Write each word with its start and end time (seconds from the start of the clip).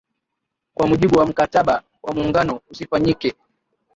kwa 0.75 0.87
mujibu 0.87 1.19
wa 1.19 1.25
Mkataba 1.25 1.83
wa 2.03 2.13
Muungano 2.13 2.61
usifanyike 2.69 3.33